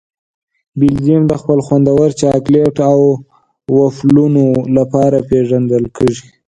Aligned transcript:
بلجیم 0.79 1.23
د 1.27 1.33
خپل 1.41 1.59
خوندور 1.65 2.09
چاکلېټ 2.21 2.75
او 2.91 2.99
وفلونو 3.77 4.45
لپاره 4.77 5.17
پېژندل 5.29 5.83
کیږي. 5.97 6.25